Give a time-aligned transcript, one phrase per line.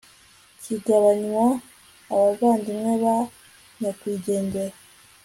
[0.61, 1.45] kigabanywa
[2.13, 3.17] abavandimwe ba
[3.79, 4.75] nyakwigendera